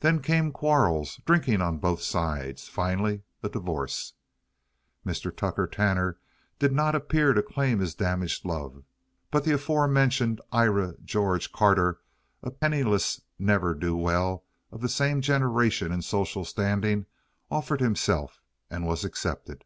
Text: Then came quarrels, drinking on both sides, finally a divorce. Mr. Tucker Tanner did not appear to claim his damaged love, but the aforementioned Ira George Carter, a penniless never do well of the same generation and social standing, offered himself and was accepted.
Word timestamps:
Then 0.00 0.20
came 0.20 0.50
quarrels, 0.50 1.20
drinking 1.24 1.60
on 1.62 1.78
both 1.78 2.00
sides, 2.02 2.66
finally 2.66 3.22
a 3.40 3.48
divorce. 3.48 4.14
Mr. 5.06 5.30
Tucker 5.32 5.68
Tanner 5.68 6.18
did 6.58 6.72
not 6.72 6.96
appear 6.96 7.32
to 7.34 7.40
claim 7.40 7.78
his 7.78 7.94
damaged 7.94 8.44
love, 8.44 8.82
but 9.30 9.44
the 9.44 9.52
aforementioned 9.52 10.40
Ira 10.50 10.94
George 11.04 11.52
Carter, 11.52 12.00
a 12.42 12.50
penniless 12.50 13.20
never 13.38 13.72
do 13.74 13.94
well 13.96 14.42
of 14.72 14.80
the 14.80 14.88
same 14.88 15.20
generation 15.20 15.92
and 15.92 16.04
social 16.04 16.44
standing, 16.44 17.06
offered 17.48 17.80
himself 17.80 18.40
and 18.72 18.88
was 18.88 19.04
accepted. 19.04 19.64